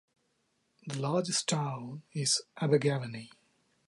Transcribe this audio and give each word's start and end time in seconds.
The 0.87 0.97
largest 0.99 1.47
town 1.47 2.01
is 2.11 2.41
Abergavenny. 2.57 3.29